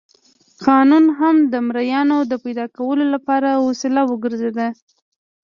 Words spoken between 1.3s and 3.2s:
د مریانو د پیدا کولو